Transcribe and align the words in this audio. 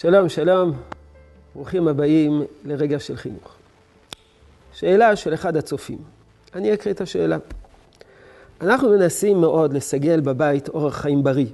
שלום, 0.00 0.28
שלום, 0.28 0.72
ברוכים 1.54 1.88
הבאים 1.88 2.42
לרגע 2.64 2.98
של 2.98 3.16
חינוך. 3.16 3.56
שאלה 4.72 5.16
של 5.16 5.34
אחד 5.34 5.56
הצופים. 5.56 5.98
אני 6.54 6.74
אקריא 6.74 6.94
את 6.94 7.00
השאלה. 7.00 7.38
אנחנו 8.60 8.90
מנסים 8.90 9.40
מאוד 9.40 9.72
לסגל 9.72 10.20
בבית 10.20 10.68
אורח 10.68 10.96
חיים 10.96 11.22
בריא, 11.22 11.46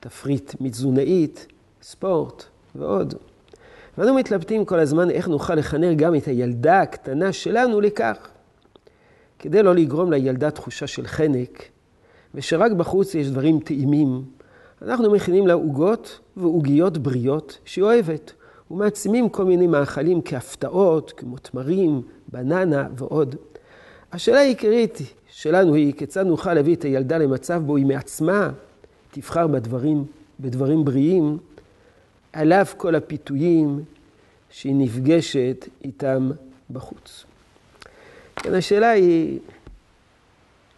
תפריט 0.00 0.54
מתזונאית, 0.60 1.46
ספורט 1.82 2.44
ועוד. 2.74 3.14
ואנו 3.98 4.14
מתלבטים 4.14 4.64
כל 4.64 4.78
הזמן 4.78 5.10
איך 5.10 5.28
נוכל 5.28 5.54
לכנר 5.54 5.92
גם 5.92 6.14
את 6.14 6.24
הילדה 6.24 6.80
הקטנה 6.80 7.32
שלנו 7.32 7.80
לכך. 7.80 8.28
כדי 9.38 9.62
לא 9.62 9.74
לגרום 9.74 10.10
לילדה 10.10 10.50
תחושה 10.50 10.86
של 10.86 11.06
חנק, 11.06 11.62
ושרק 12.34 12.72
בחוץ 12.72 13.14
יש 13.14 13.30
דברים 13.30 13.60
טעימים, 13.60 14.24
אנחנו 14.82 15.10
מכינים 15.10 15.46
לה 15.46 15.52
עוגות 15.52 16.20
ועוגיות 16.36 16.98
בריאות 16.98 17.58
שהיא 17.64 17.84
אוהבת, 17.84 18.32
ומעצימים 18.70 19.28
כל 19.28 19.44
מיני 19.44 19.66
מאכלים 19.66 20.20
כהפתעות, 20.24 21.12
כמו 21.16 21.38
תמרים, 21.38 22.02
בננה 22.28 22.88
ועוד. 22.96 23.36
השאלה 24.12 24.38
העיקרית 24.38 24.98
שלנו 25.28 25.74
היא 25.74 25.92
כיצד 25.94 26.26
נוכל 26.26 26.54
להביא 26.54 26.74
את 26.76 26.82
הילדה 26.82 27.18
למצב 27.18 27.62
בו 27.66 27.76
היא 27.76 27.86
מעצמה 27.86 28.50
תבחר 29.10 29.46
בדברים, 29.46 30.04
בדברים 30.40 30.84
בריאים, 30.84 31.38
על 32.32 32.52
אף 32.52 32.74
כל 32.74 32.94
הפיתויים 32.94 33.84
שהיא 34.50 34.74
נפגשת 34.76 35.68
איתם 35.84 36.30
בחוץ. 36.70 37.24
כן, 38.36 38.54
השאלה 38.54 38.90
היא 38.90 39.38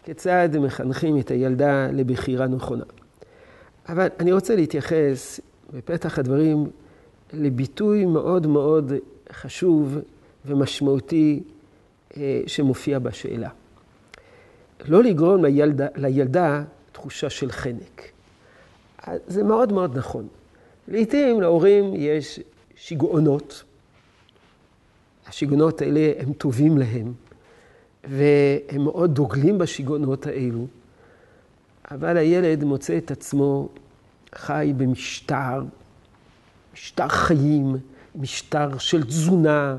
כיצד 0.03 0.49
מחנכים 0.59 1.19
את 1.19 1.31
הילדה 1.31 1.87
לבחירה 1.91 2.47
נכונה. 2.47 2.83
אבל 3.89 4.07
אני 4.19 4.31
רוצה 4.31 4.55
להתייחס 4.55 5.39
בפתח 5.73 6.19
הדברים 6.19 6.69
לביטוי 7.33 8.05
מאוד 8.05 8.47
מאוד 8.47 8.91
חשוב 9.31 9.97
ומשמעותי 10.45 11.43
אה, 12.17 12.41
שמופיע 12.47 12.99
בשאלה. 12.99 13.49
לא 14.85 15.03
לגרום 15.03 15.45
לילדה, 15.45 15.87
לילדה 15.95 16.63
תחושה 16.91 17.29
של 17.29 17.51
חנק. 17.51 18.11
זה 19.27 19.43
מאוד 19.43 19.73
מאוד 19.73 19.97
נכון. 19.97 20.27
לעתים 20.87 21.41
להורים 21.41 21.93
יש 21.95 22.39
שיגעונות. 22.75 23.63
השיגעונות 25.27 25.81
האלה 25.81 26.11
הם 26.19 26.33
טובים 26.33 26.77
להם, 26.77 27.13
והם 28.03 28.83
מאוד 28.83 29.15
דוגלים 29.15 29.57
בשיגעונות 29.57 30.27
האלו. 30.27 30.67
אבל 31.91 32.17
הילד 32.17 32.63
מוצא 32.63 32.97
את 32.97 33.11
עצמו 33.11 33.69
חי 34.35 34.73
במשטר, 34.77 35.63
משטר 36.73 37.07
חיים, 37.07 37.75
משטר 38.15 38.77
של 38.77 39.03
תזונה, 39.03 39.77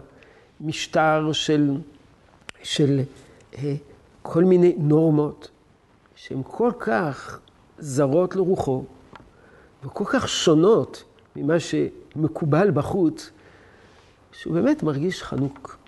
משטר 0.60 1.32
של, 1.32 1.76
של 2.62 3.00
אה, 3.58 3.74
כל 4.22 4.44
מיני 4.44 4.74
נורמות 4.78 5.50
שהן 6.16 6.42
כל 6.44 6.72
כך 6.78 7.40
זרות 7.78 8.36
לרוחו 8.36 8.84
וכל 9.84 10.04
כך 10.06 10.28
שונות 10.28 11.04
ממה 11.36 11.54
שמקובל 11.60 12.70
בחוץ, 12.70 13.30
שהוא 14.32 14.54
באמת 14.54 14.82
מרגיש 14.82 15.22
חנוק. 15.22 15.78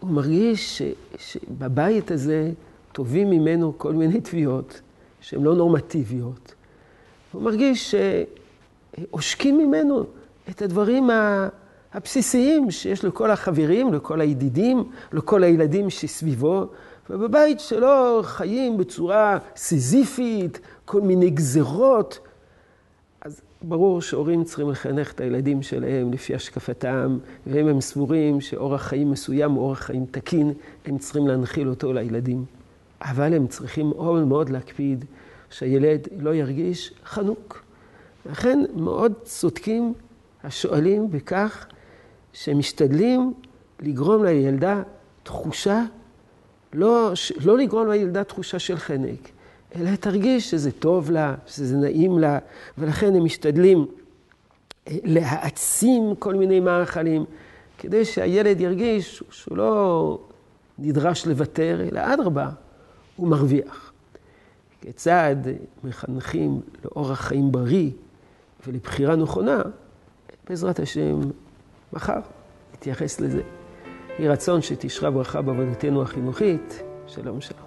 הוא 0.00 0.10
מרגיש 0.10 0.78
ש, 0.78 0.82
שבבית 1.18 2.10
הזה 2.10 2.52
טובים 2.92 3.30
ממנו 3.30 3.78
כל 3.78 3.92
מיני 3.92 4.20
תביעות. 4.20 4.80
שהן 5.20 5.42
לא 5.42 5.54
נורמטיביות. 5.54 6.54
הוא 7.32 7.42
מרגיש 7.42 7.94
שעושקים 7.94 9.58
ממנו 9.58 10.04
את 10.50 10.62
הדברים 10.62 11.10
הבסיסיים 11.94 12.70
שיש 12.70 13.04
לכל 13.04 13.30
החברים, 13.30 13.94
לכל 13.94 14.20
הידידים, 14.20 14.84
לכל 15.12 15.44
הילדים 15.44 15.90
שסביבו, 15.90 16.66
ובבית 17.10 17.60
שלו 17.60 18.20
חיים 18.22 18.76
בצורה 18.76 19.38
סיזיפית, 19.56 20.60
כל 20.84 21.00
מיני 21.00 21.30
גזרות. 21.30 22.18
אז 23.20 23.40
ברור 23.62 24.02
שהורים 24.02 24.44
צריכים 24.44 24.70
לחנך 24.70 25.12
את 25.12 25.20
הילדים 25.20 25.62
שלהם 25.62 26.12
לפי 26.12 26.34
השקפתם, 26.34 27.18
ואם 27.46 27.68
הם 27.68 27.80
סבורים 27.80 28.40
שאורח 28.40 28.82
חיים 28.82 29.10
מסוים 29.10 29.50
הוא 29.50 29.64
אורח 29.64 29.78
חיים 29.78 30.06
תקין, 30.10 30.52
הם 30.86 30.98
צריכים 30.98 31.28
להנחיל 31.28 31.68
אותו 31.68 31.92
לילדים. 31.92 32.44
אבל 33.10 33.34
הם 33.34 33.46
צריכים 33.46 33.86
מאוד 33.86 34.24
מאוד 34.24 34.48
להקפיד 34.48 35.04
שהילד 35.50 36.08
לא 36.18 36.34
ירגיש 36.34 36.92
חנוק. 37.04 37.62
לכן 38.30 38.58
מאוד 38.74 39.12
צודקים 39.22 39.94
השואלים 40.44 41.10
בכך 41.10 41.66
שמשתדלים 42.32 43.34
לגרום 43.80 44.24
לילדה 44.24 44.82
תחושה, 45.22 45.82
לא, 46.72 47.12
לא 47.44 47.58
לגרום 47.58 47.90
לילדה 47.90 48.24
תחושה 48.24 48.58
של 48.58 48.76
חנק, 48.76 49.28
אלא 49.76 49.96
תרגיש 49.96 50.50
שזה 50.50 50.72
טוב 50.72 51.10
לה, 51.10 51.34
שזה 51.46 51.76
נעים 51.76 52.18
לה, 52.18 52.38
ולכן 52.78 53.14
הם 53.14 53.24
משתדלים 53.24 53.86
אה, 54.88 54.96
להעצים 55.04 56.14
כל 56.18 56.34
מיני 56.34 56.60
מאכלים, 56.60 57.24
כדי 57.78 58.04
שהילד 58.04 58.60
ירגיש 58.60 59.22
שהוא 59.30 59.58
לא 59.58 60.18
נדרש 60.78 61.26
לוותר, 61.26 61.80
אלא 61.90 62.00
אדרבה, 62.14 62.50
הוא 63.16 63.28
מרוויח. 63.28 63.92
כיצד 64.80 65.36
מחנכים 65.84 66.60
לאורח 66.84 67.20
חיים 67.20 67.52
בריא 67.52 67.90
ולבחירה 68.66 69.16
נכונה, 69.16 69.62
בעזרת 70.48 70.78
השם, 70.78 71.20
מחר 71.92 72.20
נתייחס 72.74 73.20
לזה. 73.20 73.42
יהי 74.18 74.28
רצון 74.28 74.62
שתשרה 74.62 75.10
ברכה 75.10 75.42
בעבודתנו 75.42 76.02
החינוכית. 76.02 76.82
שלום 77.06 77.40
שלום. 77.40 77.65